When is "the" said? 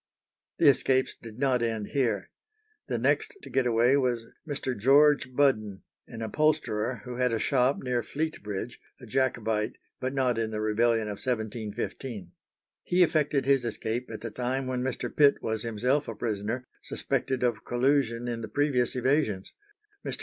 0.57-0.67, 2.87-2.97, 10.49-10.59, 14.21-14.31, 18.41-18.47